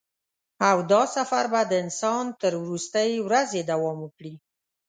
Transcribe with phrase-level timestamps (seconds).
[0.69, 4.33] او دا سفر به د انسان تر وروستۍ ورځې دوام وکړي.